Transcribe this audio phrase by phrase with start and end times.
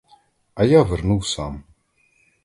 [0.55, 1.63] А я вернув сам.